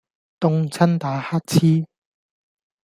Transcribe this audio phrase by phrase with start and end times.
[0.39, 1.85] 凍親打乞嗤